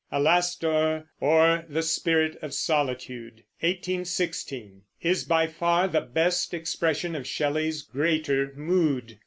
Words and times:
Alastor, 0.11 1.09
or 1.19 1.63
the 1.69 1.83
Spirit 1.83 2.35
of 2.41 2.55
Solitude 2.55 3.43
(1816) 3.59 4.81
is 5.03 5.25
by 5.25 5.45
far 5.45 5.87
the 5.89 6.01
best 6.01 6.55
expression 6.55 7.13
of 7.15 7.27
Shelley's 7.27 7.83
greater 7.83 8.51
mood. 8.55 9.19